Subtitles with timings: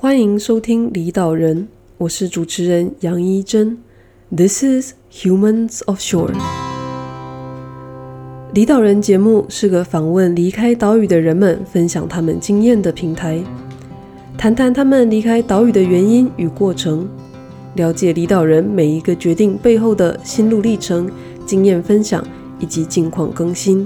[0.00, 1.66] 欢迎收听离岛人，
[1.96, 3.76] 我是主持人杨一真。
[4.30, 6.30] This is Humans of Shore。
[8.54, 13.40] 离岛人节目是个访问离开岛屿的人们，分享他们经验的平台，
[14.36, 17.08] 谈谈他们离开岛屿的原因与过程，
[17.74, 21.10] 了解离岛人每一个决定背后的心路历程、
[21.44, 22.24] 经验分享
[22.60, 23.84] 以及近况更新。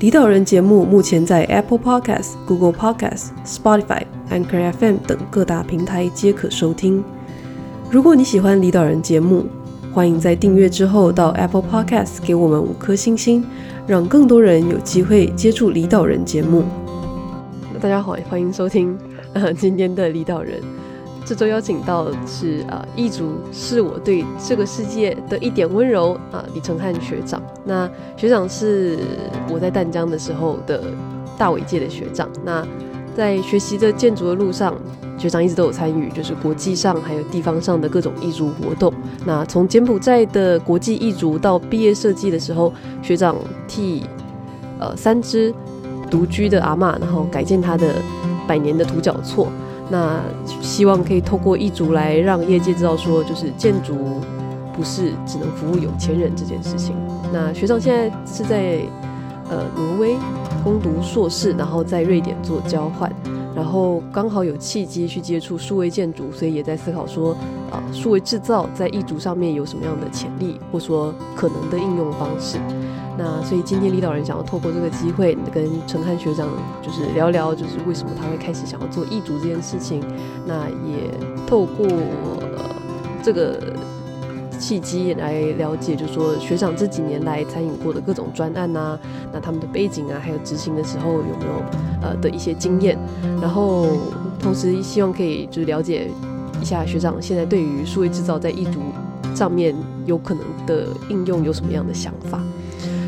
[0.00, 7.02] 离岛人节目目前在 Apple Podcast、Google Podcast、Spotify、Anchor FM 等各大平台皆可收听。
[7.90, 9.46] 如果你喜欢离岛人节目，
[9.94, 13.42] 欢迎在订阅之后到 Apple Podcast 给我们五颗星星，
[13.86, 16.64] 让更多人有机会接触离岛人节目。
[17.80, 18.98] 大家好，欢迎收听
[19.32, 20.60] 呃今天的离岛人。
[21.26, 27.42] 这周邀请到的是啊，异族是我对这个世界的一点温柔啊，李承翰学长。
[27.64, 28.96] 那学长是
[29.50, 30.80] 我在淡江的时候的
[31.36, 32.28] 大尾届的学长。
[32.44, 32.64] 那
[33.16, 34.72] 在学习的建筑的路上，
[35.18, 38.94] 学长一直都有参与，就是国际上还有地方上的各种异族活动。
[39.24, 43.34] 那从柬埔寨的国际异族到毕业设计的时候，学长
[43.66, 44.04] 替
[44.78, 45.52] 呃三只
[46.08, 47.96] 独居的阿嬷，然后改建他的
[48.46, 49.48] 百年的土角厝。
[49.88, 50.20] 那
[50.60, 53.94] 希望可以透过异族来让业界知道，说就是建筑
[54.74, 56.94] 不是只能服务有钱人这件事情。
[57.32, 58.80] 那学长现在是在
[59.48, 60.16] 呃挪威
[60.64, 63.12] 攻读硕士，然后在瑞典做交换，
[63.54, 67.32] 然后刚好有契机去接触数位建筑，所以也在思考说
[67.70, 72.58] 啊，数位制造在异族上面有什么样的潜力，或说可能的应用方式。
[73.18, 76.48] 那所以今天李导人想要透过这个机会跟陈汉学长
[76.82, 80.02] 就是聊聊，就是为什么他会开始想要做异族这件事情。
[80.46, 81.10] 那也
[81.46, 81.86] 透过、
[83.22, 83.58] 这个
[84.58, 88.98] 契机来了解，就是说学长这几年来参与过的各种专案啊，
[89.32, 91.62] 那他们的背景啊，还有执行的时候有没有
[92.02, 92.98] 呃的一些经验。
[93.40, 93.88] 然后
[94.38, 96.10] 同时希望可以就是了解
[96.60, 98.80] 一下学长现在对于数位制造在异族
[99.34, 102.40] 上面有可能的应用有什么样的想法。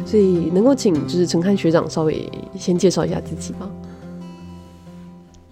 [0.09, 3.71] 所以能够请就是承翰学长稍微先介绍一下自己吗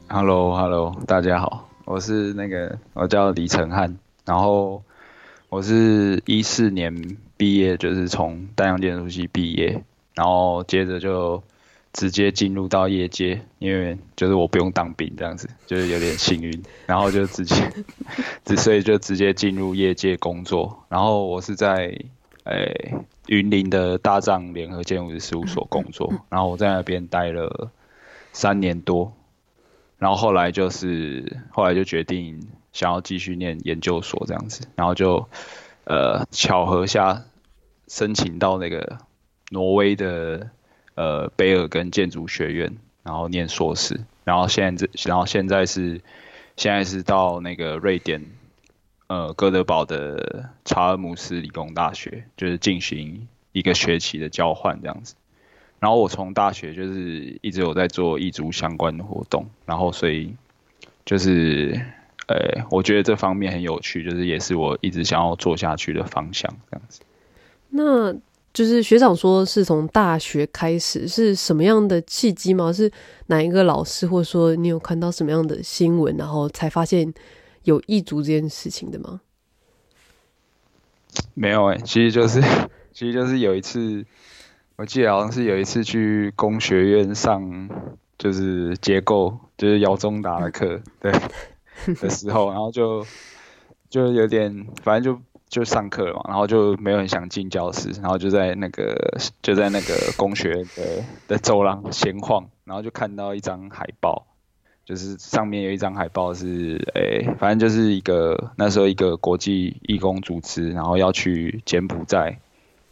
[0.09, 3.95] ？Hello，Hello，大家好，我是那个我叫李承翰，
[4.25, 4.83] 然后
[5.51, 9.85] 我是一四年毕业，就是从淡江建筑系毕业，
[10.15, 11.43] 然后接着就
[11.93, 17.71] 直接进入到业界，因为就是我不用当兵这样子，就是有点幸运，然后就直接，
[18.57, 21.95] 所以就直接进入业界工作，然后我是在
[22.45, 22.95] 诶。
[23.27, 27.71] 云林的大藏联合建筑师事务所工作，然后我在那边待了
[28.33, 29.13] 三年多，
[29.99, 35.29] 然后后来就是后来就决定想要继续念研究所这样子，然后就
[35.85, 37.25] 呃巧合下
[37.89, 38.99] 申请到那个
[39.51, 40.51] 挪威的
[40.95, 46.01] 呃卑尔根建筑学院，然后念硕士，然后现在然后现在是
[46.57, 48.25] 现在是到那个瑞典。
[49.09, 55.15] 呃，哥德堡的查尔姆斯理工大学就是进行一个学期的交换这样子。
[55.79, 60.35] 然后我从大学就是一直有在做异族相关的活动，然后所以
[61.05, 61.81] 就是
[62.27, 67.01] 呃，我觉得这方面很有趣，就是也是我一直想要做下去的方向这样子。
[67.69, 68.13] 那
[68.53, 72.73] 就是学长说是从大学开始，是什么样的契机吗？
[72.73, 72.91] 是
[73.27, 77.15] 哪一个老师，或者说你有看到什么样的新闻，然后才发现？
[77.67, 79.21] 有异族这件事情的吗？
[81.35, 82.41] 没有哎、欸，其实就是，
[82.93, 84.05] 其实就是有一次，
[84.77, 87.69] 我记得好像是有一次去工学院上，
[88.17, 91.13] 就是结构，就是姚宗达的课， 对
[91.97, 93.05] 的时候，然后就
[93.91, 104.27] 就有点，反正就就上课了嘛，然后就没有很想进教室，然后就在那个就在那个工学院的的走廊闲晃，然后就看到一张海报。
[104.87, 112.39] 就是上面有一张海报是，诶、反正就是一个那时候一个国际义工组织，然后要去柬埔寨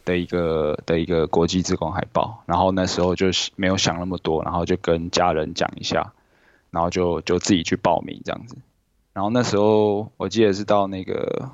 [0.04, 6.12] 的一个的一个国际志工海报，然后那时候就是没有想那么多，然后就跟家人讲一下，
[6.72, 8.56] 然后就就自己去报名这样子，
[9.12, 11.48] 然后那时候我记得是到那个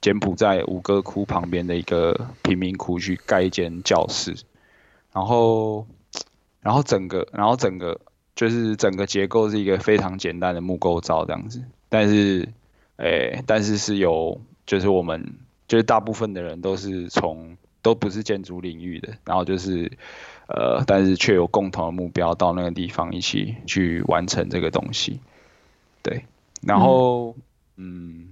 [0.00, 4.36] 柬埔寨吴哥窟旁边的一个贫民窟去盖一间教室，
[5.12, 5.86] 然后
[6.62, 8.00] 然后整个然后整个。
[8.34, 12.48] 就是整个结构是一个非常简单的木构造这样子，但是，
[12.96, 15.34] 诶、但是是有，就是我们，
[15.68, 19.92] 就是大部分的人都是从都不是建筑领域的，然后就是，
[20.46, 25.20] 呃，但是却有共同的目标到那个地方一起去完成这个东西，
[26.02, 26.24] 对，
[26.62, 27.36] 然后，
[27.76, 28.28] 嗯，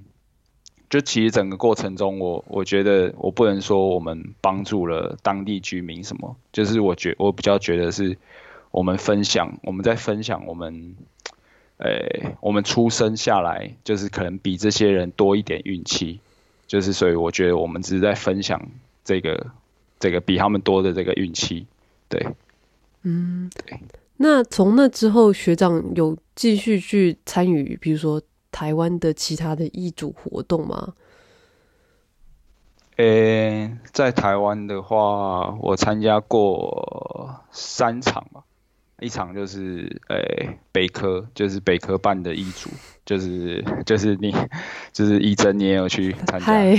[0.89, 8.17] 就其实整个过程中，我我觉得我不能说我们帮助了当地居民什么，就是我觉我比较觉得是。
[8.71, 10.95] 我们分享，我们在分享我们
[11.79, 16.21] 呃，我们出生下来就是可能比这些人多一点运气，
[16.67, 18.61] 就是所以我觉得我们只是在分享
[19.03, 19.47] 这个
[19.99, 21.67] 这个比他们多的这个运气，
[22.09, 22.27] 对，
[23.03, 23.79] 嗯，对。
[24.19, 28.21] 那从那之后，学长有继续去参与，比如说
[28.53, 30.93] 台湾的其他的义主活动吗？
[32.97, 38.45] 呃、欸，在台湾的话，我参加过三场吧。
[39.01, 42.69] 一场就是呃、欸、北科，就是北科办的义组，
[43.05, 44.35] 就是就是你
[44.93, 46.53] 就是一真，你也有去参加。
[46.53, 46.77] 哎、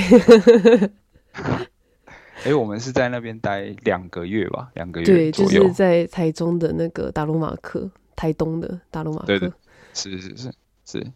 [2.46, 9.26] 欸，我们是在那边待两个月吧，两个月对，就是在台中的那个达鲁马克，台东的达鲁马克。
[9.26, 9.52] 对对，
[9.94, 10.54] 是是是
[10.86, 11.08] 是。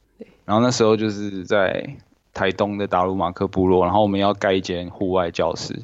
[0.43, 1.95] 然后那时候就是在
[2.33, 5.75] 台东的达鲁马克部落，然后我们要盖一间户外教室，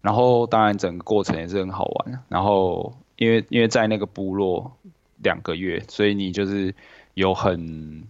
[0.00, 2.92] 然后当然整个过程也是很好玩，然后。
[3.22, 4.76] 因为因为在那个部落
[5.22, 6.74] 两个月，所以你就是
[7.14, 8.02] 有很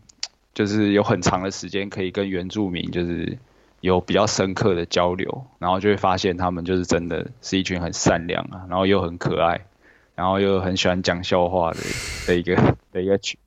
[0.54, 3.36] 就是有很长的时间可以跟原住民就是
[3.82, 9.60] 有比较深刻的交流，然后就会发现他们就是真的是一群很善良啊，然后又很可爱，
[10.14, 11.80] 然后又很喜欢讲笑话的
[12.26, 12.56] 的一个
[12.90, 13.38] 的一个群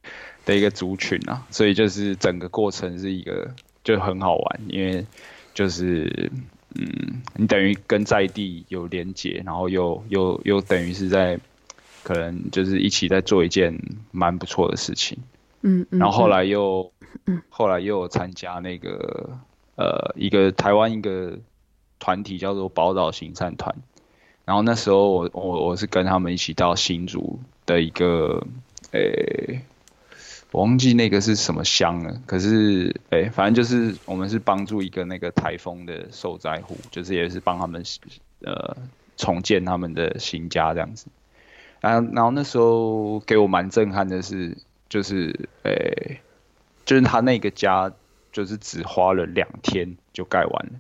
[0.45, 3.49] 的一个族群啊，所以就是整个过程是一个
[3.83, 5.03] 就很好玩，因为
[5.55, 6.31] 就是。
[6.77, 11.39] 嗯，你等于跟在地有连结，然后又又又等于是在
[12.05, 13.77] 可能就是一起在做一件
[14.11, 15.17] 蛮不错的事情。
[15.61, 16.91] 嗯，嗯，然后后来又，
[17.25, 19.39] 嗯，后来又有参加那个
[19.75, 21.39] 呃一个台湾一个
[21.97, 23.75] 团体叫做宝岛行善团，
[24.45, 28.45] 然后那时候我我我是跟他们一起到新竹的一个
[28.91, 29.01] 诶。
[29.01, 29.61] 欸
[30.51, 37.83] 我忘记那个是什么乡了，可是，哎、欸，反正就是我们是帮助一个那个台风的受灾户，就是也是帮他们
[38.39, 38.77] 呃
[39.17, 41.07] 重建他们的新家这样子。
[41.85, 44.57] 然后，然后那时候给我蛮震撼的是，
[44.89, 46.19] 就是，诶、
[46.85, 47.91] 就是他那个家
[48.31, 50.71] 就是只花了两天就盖完了，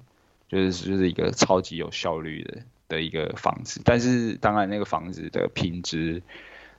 [0.49, 2.57] 就是就是一个超级有效率的
[2.87, 3.81] 的一个房子。
[3.85, 6.23] 但是，当然那个房子的品质。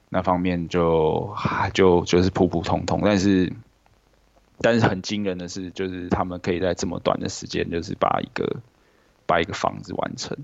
[0.08, 1.34] 那方面就
[1.74, 3.52] 就就是普普通通，但是
[4.60, 8.62] 但是很惊人的是，就是他们可以在这么短的时间，就是把一个
[9.26, 10.38] 把一个房子完成，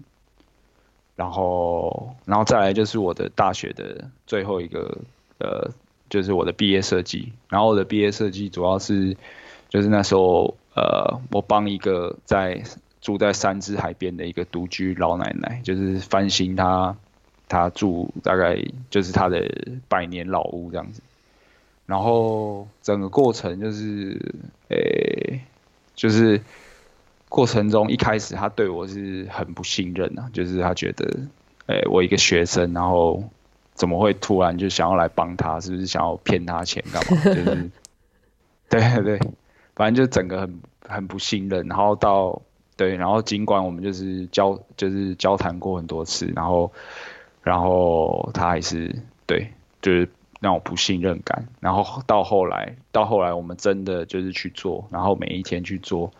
[1.16, 4.98] 然后然后再来就是我的大学的最后一个
[5.38, 5.70] 呃，
[6.08, 9.16] 就是我的毕业设计，然后我的毕业设计主要是
[9.68, 12.62] 就是那时候呃，我帮一个在
[13.00, 16.96] 住在三芝海边的一个独居老奶奶，就是翻新她。
[17.48, 18.56] 她住大概
[18.88, 19.46] 就是她的
[19.86, 21.02] 百年老屋这样子，
[21.84, 24.18] 然后整个过程就是，
[24.68, 25.42] 诶、
[25.94, 26.40] 就是
[27.32, 31.06] 过程中一开始他对我是很不信任啊，就是他觉得，
[31.68, 33.24] 诶、欸，我一个学生，然后
[33.72, 37.24] 怎么会突然就想要来帮他，是不是想要骗他钱干嘛？
[37.24, 37.70] 就是，
[38.68, 39.18] 对对，
[39.74, 42.42] 反正就整个很很不信任，然后到
[42.76, 46.70] 对，然后尽管我们就是交就是交谈过很多次，然后。
[47.44, 48.94] 然后他还是
[49.26, 50.08] 对，就是
[50.38, 51.48] 让我不信任感。
[51.58, 56.12] 然后到后来，到后来我们真的就是去做，然后每一天去做，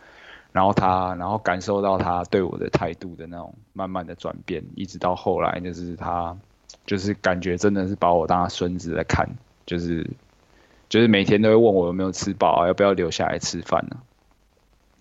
[0.52, 6.37] 然后他，然后感受到他对我的态度的那种慢慢的转变，一直到后来就是他，
[6.87, 9.28] 就是感觉真的是把我当他孙子在看，
[9.66, 10.08] 就是
[10.88, 13.96] 就是每天都会问我有没有吃饱啊，要不要留下来吃饭呢？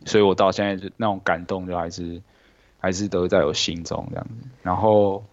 [0.06, 2.22] 所以我到现在就那种感动就还是
[2.80, 5.24] 还是都在我心中这样子，然后。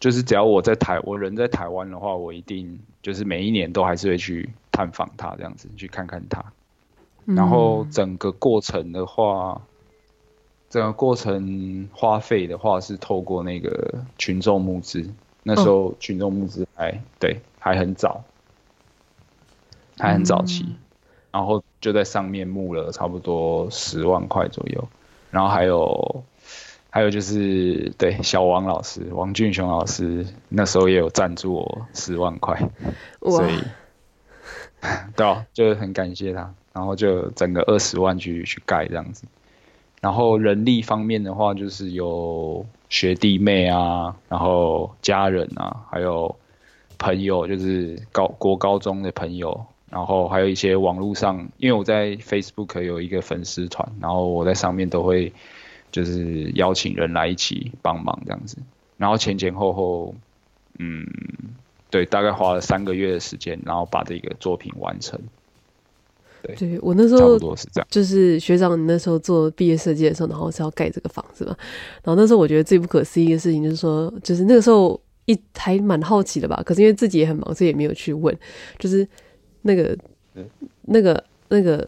[0.00, 6.42] 就是只要我在台，我人在台湾的话，我一定就是每一年都还是会去探访他，这样子去看看他。
[7.24, 9.60] 然后整个过程的话，
[10.68, 15.08] 整个过程花费的话是透过那个群众募资，
[15.42, 18.22] 那时候群众募资还对还很早，
[19.98, 20.66] 还很早期，
[21.30, 24.88] 然后就在上面募了差不多十万块左右，
[25.30, 26.24] 然后还有。
[26.92, 32.68] 还有就是，对小王老师，王俊雄老师那时候也有赞助我十万块，
[33.22, 33.62] 所以，
[35.14, 39.24] 对啊，就很感谢他，然后就整个二十万去去盖这样子。
[40.00, 46.36] 然后人力方面的话，就是有学弟妹啊，然后家人啊，还有
[46.98, 55.32] 朋友，就是高国高中的朋友，然后还有一些网络上，因为我在 Facebook 有一个粉丝团，然后我在上面都会。
[55.92, 58.58] 就是邀请人来一起帮忙这样子，
[58.96, 60.14] 然后前前后后，
[60.78, 61.04] 嗯，
[61.90, 65.20] 对，大概花了三个月的时间，然后把这个作品完成。
[66.42, 67.86] 对，对我那时候差不多是这样。
[67.90, 71.54] 就是学长，你那时候做毕业设计的时候，然后是要盖这个房子嘛？
[72.02, 78.36] 然后那时候我觉得最不可思议的事情就是说，就是那个时候一还蛮好奇的吧，可是因为自己也很忙，所以也没有去问。
[78.78, 79.06] 就是
[79.62, 79.96] 那个
[80.82, 81.86] 那个那个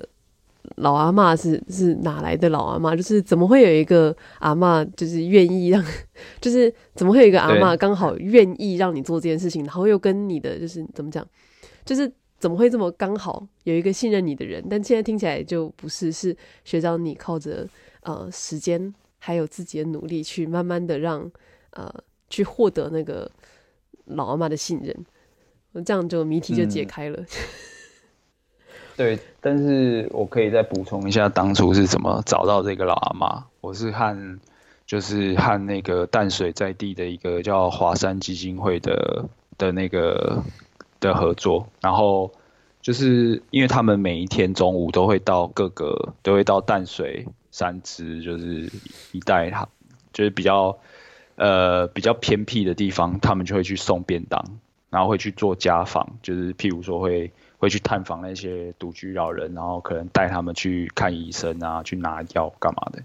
[0.76, 2.94] 老阿妈是是哪来的老阿妈？
[2.94, 5.82] 就是怎么会有一个阿妈，就是愿意让，
[6.40, 11.26] 就是怎么会有一个阿妈刚好愿意让你做这件事情，然后又跟你的就是怎么讲，
[11.85, 12.12] 就是。
[12.43, 14.67] 怎么会这么刚好有一个信任你的人？
[14.69, 17.69] 但现在听起来就不是，是学长你靠着
[18.01, 21.31] 呃时间还有自己的努力去慢慢的让
[21.71, 21.89] 呃
[22.29, 23.31] 去获得那个
[24.07, 27.21] 老阿妈的信任，这样就谜题就解开了。
[27.21, 27.27] 嗯、
[28.97, 33.47] 对，但是我可以再补充一下，当初是怎么找到这个老阿妈？
[33.61, 34.41] 我是和
[34.85, 40.43] 就是和那个淡水在地的一个叫华山基金会的的那个。
[41.02, 42.30] 的合作，然后
[42.80, 48.71] 就是因为他们每一天中午都会到各个，都会到淡水三芝，就是
[49.11, 49.68] 一带，他，
[50.12, 50.78] 就是比较
[51.35, 54.42] 呃比较偏僻的地方，他们就会去送便当，
[54.90, 63.02] 然后会去做家访，就是譬如说会会去探访那些独居老人，然后可能带他们去看医生啊，去拿药干嘛的，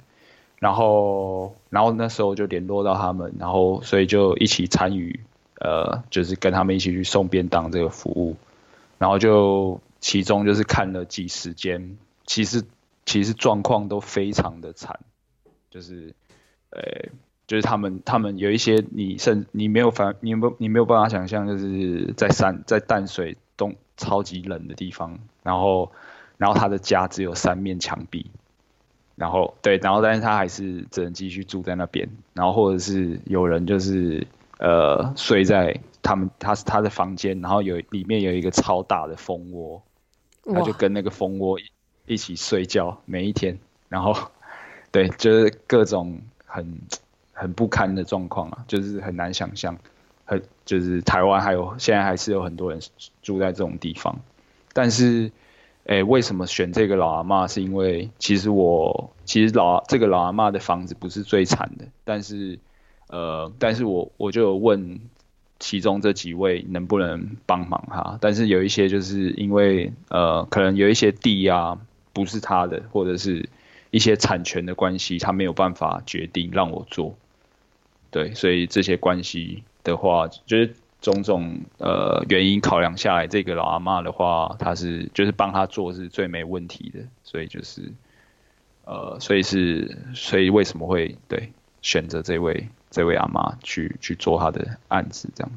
[0.59, 5.19] 然后然后那时候就联络到他们，然后所以就一起参与。
[5.59, 8.35] 呃，就是跟他们一起去送便当这个服务，
[8.99, 11.97] 然后就其中就是看了几十间，
[12.27, 12.63] 其实
[13.07, 14.99] 其实状况都非常的惨，
[15.71, 16.13] 就是
[16.69, 17.09] 呃，
[17.47, 25.91] 就是他们他们有一些你甚你没有反你没你没有办法想象，就是在山在淡水东超级冷的地方，然后
[26.37, 28.29] 然后他的家只有三面墙壁，
[29.15, 34.27] 然后对，然后但是他还是只能继续住在那边，然后或者是有人就是。
[34.59, 39.83] 呃，睡在他们他是他的房间，然后有里面有一个超大的蜂窝，
[40.43, 41.59] 他就跟那个蜂窝
[42.07, 44.15] 一起睡觉，每一天，然后
[44.91, 46.79] 对，就是各种很
[47.33, 49.77] 很不堪的状况啊，就是很难想象，
[50.25, 52.81] 很就是台湾还有现在还是有很多人
[53.21, 54.19] 住在这种地方，
[54.73, 55.31] 但是，
[55.83, 57.47] 诶，为什么选这个老阿妈？
[57.47, 62.57] 是因为其实我其实老这个老阿妈的房子不是最惨的，但是。
[63.09, 64.99] 呃，但是我我就有问
[65.59, 71.79] 其中这几位能不能帮忙哈，但是有一些就是因为呃，可能有一些地啊
[72.13, 73.49] 不是他的，或者是
[73.91, 77.15] 一些产权的关系，他没有办法决定让我做。
[78.11, 87.91] 对，所以这些关系的话，就是种种呃原因考量下来，这个老阿妈的话，他是就是帮他做是最没问题的，所以就是
[88.85, 92.67] 呃，所以是所以为什么会对选择这位？
[92.89, 95.51] 这位阿妈去去做她的案子，这样。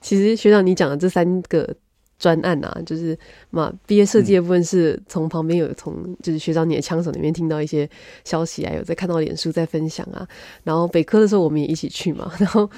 [0.00, 1.68] 其实学长，你讲的这三个
[2.16, 3.18] 专案啊，就是
[3.50, 7.90] 嘛，毕业设计的部分是从旁边有从就是学长你的枪手里面听到一些
[8.24, 10.26] 消息啊，有在看到脸书在分享啊。
[10.62, 12.70] 然后北科的时候我们也一起去嘛， 然后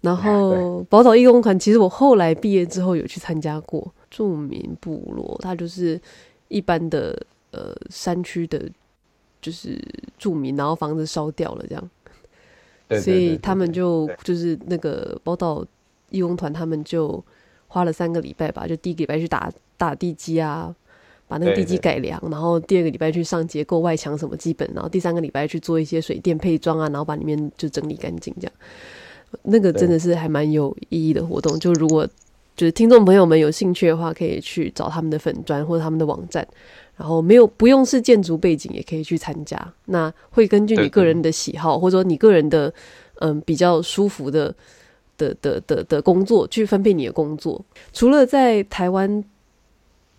[0.00, 6.00] 然后宝岛义工团，其实我后来毕业之后有去参加过著名部落，它就是
[6.48, 8.68] 一般的呃山区的，
[9.42, 9.78] 就是
[10.18, 11.90] 住民，然后房子烧掉了这样。
[12.90, 15.64] 所以他们就就是那个报道
[16.10, 17.22] 义工团，他们就
[17.66, 20.74] 花了三个礼拜吧，就第一个礼拜去打打地基啊，
[21.26, 28.52] 把那个地基改良，然后第二个礼拜去上结构外墙什么基本，然后第三个礼拜去做一些水电配装啊，然后把里面就整理干净这样。
[29.42, 32.06] 那个真的是还蛮有意义的活动，就如果
[32.54, 36.46] 就是听众朋友们有兴趣的话，可以去找他们的粉砖或者他们的网站。
[36.96, 42.72] 然后没有不用是建筑背景也可以去参加，那会根据你个人的喜好，或者说你个人的
[43.18, 44.54] 嗯比较舒服的
[45.18, 47.60] 的的的的工作去分配你的工作。
[47.92, 49.24] 除了在台湾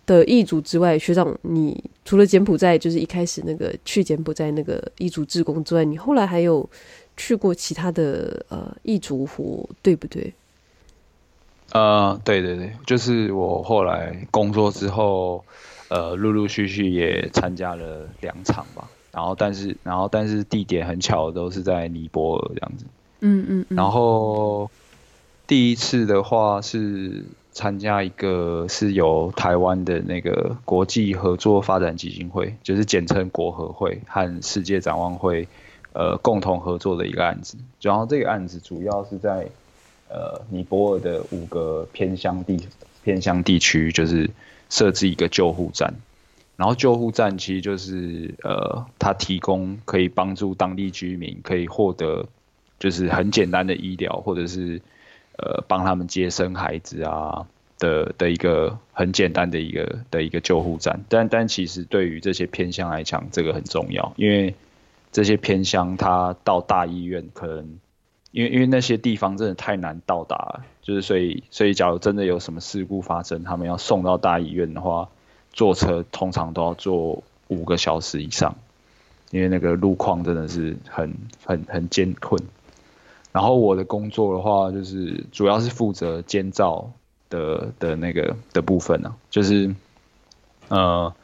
[0.04, 6.68] 的义族之外，学长，你除了柬埔寨就是一开始那个去柬埔寨那个义族志工之外，你后来还有
[7.16, 10.30] 去过其他的呃义族活，对不对？
[11.72, 15.42] 呃，对对对，就是我后来工作之后。
[15.88, 22.84] 呃，陆陆续续也参加了两场吧，然后但是然后但是地点很巧都是在尼泊尔这样子，
[23.20, 24.68] 嗯嗯，嗯，然后
[25.46, 35.46] 第一次的话是参加一个是由台湾的那个国际合作发展基金会，就是简称国合会和世界展望会，
[35.92, 39.46] 呃，共同合作的一个案子，然后这个案子主要是在
[40.08, 42.58] 呃尼泊尔的五个偏乡地
[43.04, 44.28] 偏乡地区，就是。
[44.68, 45.94] 设置一个救护站，
[46.56, 52.26] 然后救护站其实就是呃，它提供可以帮助当地居民可以获得
[52.78, 54.80] 就是很简单的医疗，或者是
[55.38, 57.46] 呃帮他们接生孩子啊
[57.78, 61.04] 的的一个很简单的一个的一个救护站。
[61.08, 64.54] 但但其实对于这些偏乡来讲，这个很重要，因为
[65.12, 67.78] 这些偏乡它到大医院可能。
[68.36, 75.08] 因为因为那些地方真的太难到达，就是所以所以假如真的有什么事故发生，他们要送到大医院的话，
[75.54, 78.54] 坐车通常都要坐五个小时以上，
[79.30, 81.14] 因为那个路况真的是很
[81.46, 82.38] 很很艰困。
[83.32, 86.90] 然后我的工作的话，就是主要是负责监造
[87.30, 89.74] 的的那个的部分呢、啊，就是
[90.68, 91.14] 呃，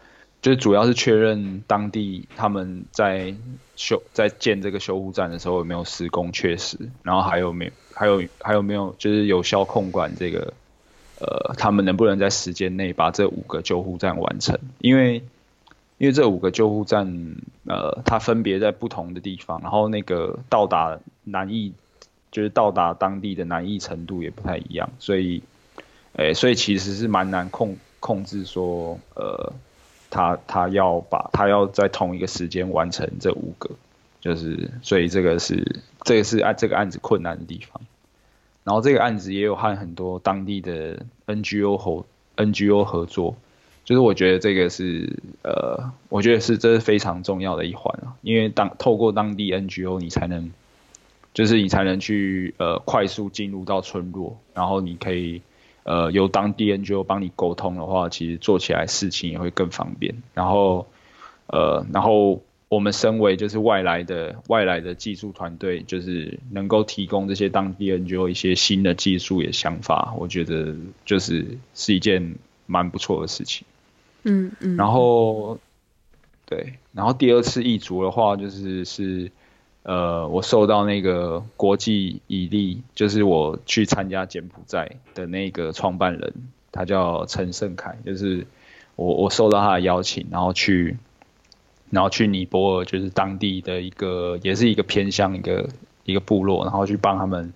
[0.43, 3.35] 就主要是确认当地他们在
[3.77, 10.53] 修在建这个修护站的时候有没有施工确实，然后还有没有还有还有没有就是有效控管这个
[11.21, 14.59] 呃，他们能不能在时间内把这五个救护站完成？
[14.81, 15.23] 因为
[15.97, 21.73] 因为这五个救护站呃，它分别在不同的地方，然后那个到达难易。
[22.33, 25.43] 就是到达当地的难易程度也不太一样，所以，
[26.15, 29.53] 诶、所以其实是蛮难控控制说，呃，
[30.13, 33.71] 他他要把他要在同一个时间完成这五个，
[34.21, 37.83] 就是，所以这个是这个是案这个案子困难的地方。
[38.63, 42.05] 然后这个案子也有和很多当地的 NGO 合
[42.37, 43.35] NGO 合作，
[43.85, 50.53] 就是我觉得这个是呃，我觉得是这是非常重要的一环啊，因为当透过当地 NGO 你才能。
[51.35, 55.41] 就是你才能去呃快速进入到村落，然后你可以
[55.85, 60.15] 呃由当地 NGO 帮你沟通的话，其实做起来事情也会更方便。
[60.35, 60.87] 然后
[61.47, 70.75] 呃然后我们身为就是外来的外来的技术团队，就是能够提供这些当地 NGO 一些新的技术也想法，我觉得
[71.05, 72.37] 就是是一件
[72.67, 73.67] 蛮不错的事情。
[74.23, 74.77] 嗯嗯。
[74.77, 75.59] 然后
[76.47, 79.31] 对，然后第二次易主的话，就是是。
[79.85, 86.33] 呃，我受到那个国际以利，就是我去参加柬埔寨的那个创办人，
[86.71, 88.47] 他叫陈胜凯，就是
[88.95, 90.97] 我我受到他的邀请，然后去，
[91.91, 95.69] 然后去尼泊尔，就是当地的一个，也是一个偏乡一个
[96.05, 97.53] 一个部落，然后去帮他们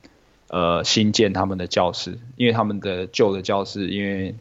[0.49, 4.35] 呃新建他们的教室，因为他们的旧的教室，因为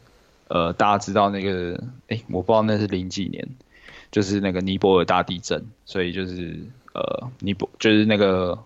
[0.48, 3.46] 呃大家知道那个，哎，我不知道那是零几年，
[4.10, 6.58] 就是那个尼泊尔大地震，所以就是。
[6.96, 8.58] 呃，你不就是那个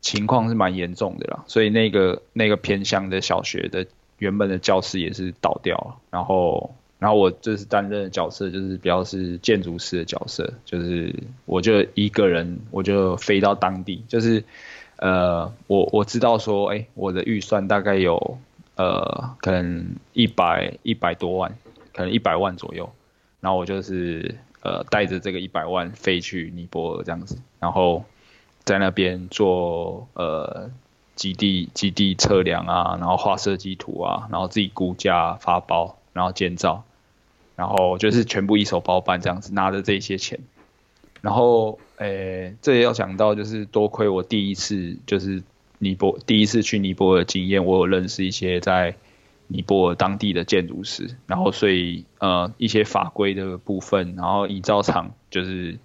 [0.00, 3.84] 情况是蛮严重的啦，所以那个那个偏乡的小学的
[4.18, 11.12] 原本的教室也是倒掉了，然后然后我就是担任的角色就是比较是建筑师的角色，就是
[11.44, 14.44] 我就一个人我就飞到当地，就是
[14.98, 18.38] 呃我我知道说，哎、我的预算大概有
[18.76, 21.52] 呃可能一百一百多万，
[21.92, 22.88] 可能一百万左右，
[23.40, 24.36] 然后我就是。
[24.60, 28.04] 呃，带着这个一百万飞去尼泊尔这样子，然后
[28.64, 30.70] 在那边做呃
[31.14, 36.82] 基地基地测量啊，然后画设计图啊，然后自己估价发包，然后建造，
[37.54, 40.40] 然后就是全部一手包办这样子，拿着这些钱，
[41.20, 45.42] 然后诶，这也要讲到就是多亏我第一次就是
[45.78, 48.96] 尼泊第一次去尼泊尔经验，我有认识一些在。
[49.50, 55.78] 尼泊尔当地的建筑师，然后所以呃一些法规的部分，然后营造厂就是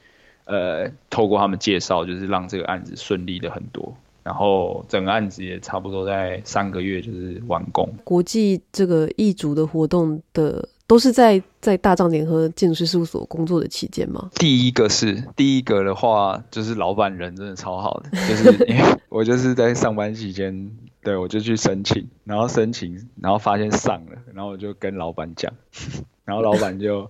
[0.46, 7.90] 呃透过他们介绍，就是让这个案子顺利的很多，然后整个案子也差不多在三个月就是完工。
[8.04, 14.30] 国际这个异族的活动的都是在在大藏联合建筑师事务所工作的期间吗？
[14.36, 20.70] 第一个是第一个的话，就是老板人真的超好的，就是 因为我就是在上班期间。
[21.04, 25.54] 对，我就去申请，然后申请，然后发现上了，然后我就跟老板讲，
[26.24, 27.10] 然后老板就，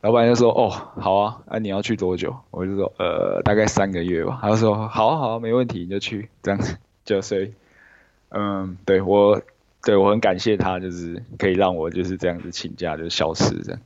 [0.00, 2.36] 老板就说，哦，好啊，啊、你要去多久？
[2.52, 4.38] 我就说，呃，大概三个月吧。
[4.40, 7.52] 他就说，好啊，好啊，没问题，你就去，这样子，就所以，
[8.28, 9.42] 嗯，对我，
[9.82, 13.80] 对我很感谢他，就是可以让我就是这样子请假就消失这样。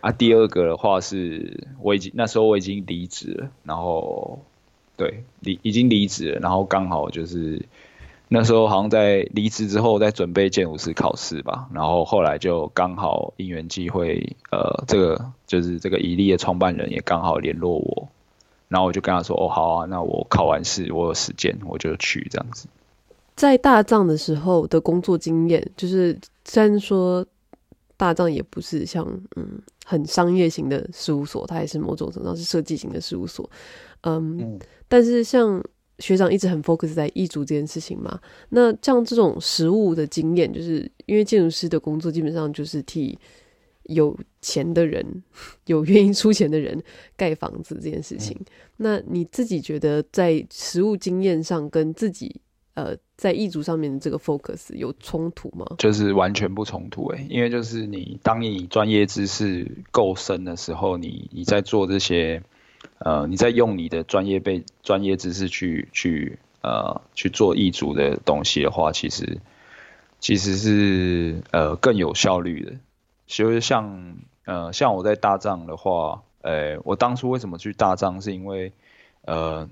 [0.00, 4.44] 啊，第二个的话是，我已经那时候我已经离职了，然后，
[4.96, 7.64] 对，离已经离职了，然后刚好就是。
[8.32, 18.08] 那时候好像在离职之后，在准备建筑师考试吧，然后后来就刚好因缘际会，呃，这个就是这个伊利的创办人也刚好联络我，
[18.68, 22.68] 然后我就跟他说，哦，好啊，那我考完试，我有时间，我就去这样子。
[23.34, 27.26] 在大藏的时候的工作经验，就是虽然说
[27.96, 33.50] 大藏也不是像嗯很商业型的事务所，它也是某种程度上是设计型的事务所，
[34.02, 35.60] 嗯，嗯但是像。
[36.00, 43.18] 学长一直很 focus 在易主这件事情嘛，那像这种实务的经验，就是因为建筑师的工作基本上就是替
[43.84, 45.22] 有钱的人、
[45.66, 46.82] 有愿意出钱的人
[47.16, 48.36] 盖房子这件事情。
[48.40, 48.46] 嗯、
[48.78, 52.40] 那你自己觉得在实务经验上跟自己
[52.74, 55.66] 呃在易主上面的这个 focus 有冲突吗？
[55.78, 62.42] 就是完全不冲突诶、欸，因为就是你当你专业知识够深的时候，你你在做这些。
[63.02, 69.40] 呃，你在用你的专业被专业知识去去呃去做易主的东西的话，其实
[70.18, 72.72] 其实是呃更有效率的。
[73.26, 78.72] 其实像呃，像我在大藏的话，呃，我当初为什么去大藏，是因为
[79.22, 79.68] 呃，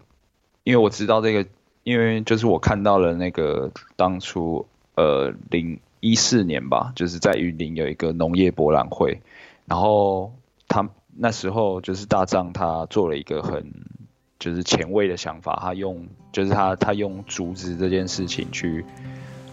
[0.65, 1.47] 因为我知道这个，
[1.83, 9.21] 因为就是我看到了那个当初呃零一四年吧，就是在云林有一个农业博览会，
[9.67, 10.33] 然后
[10.69, 10.89] 他
[11.21, 13.73] 那时候就是大藏他做了一个很
[14.39, 18.85] 就是前卫的想法，他用就是他他用竹子这件事情去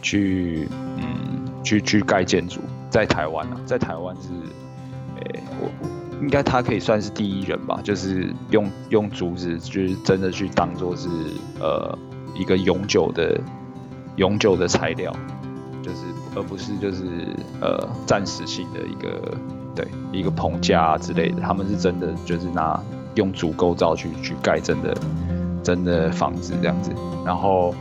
[0.01, 4.29] 去嗯去去盖建筑，在台湾啊，在台湾是，
[5.21, 5.71] 诶、我
[6.21, 11.09] 应该他可以算是第一人吧，就是用用竹子就是真的去当做是
[11.59, 11.97] 呃
[12.35, 13.41] 一个永久的
[14.17, 15.11] 永久的材料，
[15.81, 17.03] 就是而不是就是
[17.59, 19.35] 呃暂时性的一个
[19.75, 22.81] 对一个棚架之类的，他们是真的就是拿。
[23.15, 24.93] 用主构造去去盖真的
[25.63, 26.91] 真的房子这样子，
[27.25, 27.73] 然后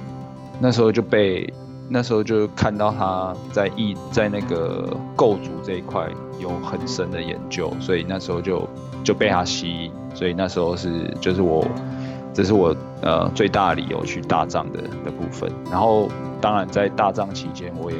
[0.61, 1.53] 那时候就被
[1.89, 8.65] 那时候就看到他在艺在那个构筑这一块有很深的研究，所以那时候就
[9.03, 11.67] 就被他吸引，所以那时候是就是我
[12.33, 15.51] 这是我呃最大的理由去大藏的的部分。
[15.69, 16.09] 然后
[16.41, 17.99] 当然在大藏期间，我也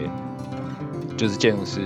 [1.17, 1.81] 就是建筑师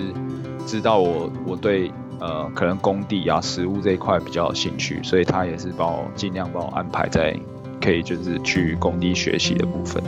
[0.69, 1.91] 知道我我对。
[2.21, 7.33] 呃，可能工地啊、实物这一块比较有兴趣，所以他也是帮我尽量帮我安排在
[7.81, 10.03] 可以就是去工地学习的部分。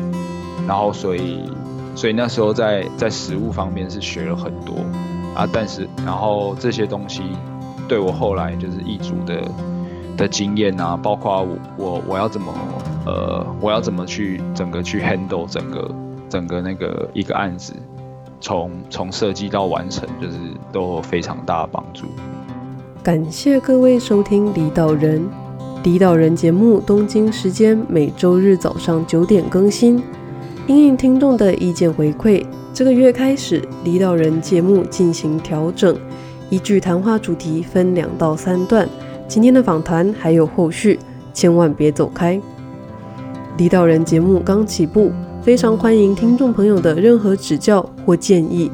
[0.67, 1.49] 然后，所以，
[1.95, 4.75] 所以那时候在在实物方面是学了很多
[5.37, 7.23] 啊，但是然后这些东西
[7.87, 9.49] 对我后来就是一组的
[10.17, 12.53] 的经验啊，包括我我我要怎么
[13.07, 15.89] 呃，我要怎么去整个去 handle 整个
[16.29, 17.73] 整个那个一个案子。
[18.41, 20.37] 从从设计到完成，就是
[20.73, 22.07] 都有非常大的帮助。
[23.03, 25.21] 感谢各位收听《离岛人》，
[25.83, 30.03] 《离岛人》节目东京时间每周日早上九点更新。
[30.67, 35.97] 因应听众的意见回馈，这个月开始，《离岛人》节目进行调整，
[36.49, 38.89] 依据谈话主题分两到三段。
[39.27, 40.99] 今天的访谈还有后续，
[41.33, 42.37] 千万别走开。
[43.57, 45.11] 《离岛人》节目刚起步。
[45.43, 48.71] 非常欢迎听众朋友的任何指教或建议，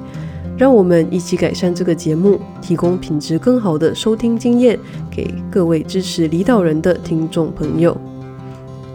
[0.59, 4.76] 让我们一起改善这个节目，提供品质更好的收听经验
[5.09, 7.96] 给各位支持离岛人的听众朋友。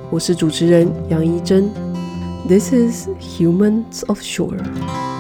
[0.09, 1.69] 我是主持人杨一珍
[2.45, 5.10] ，This is Humans of Shore。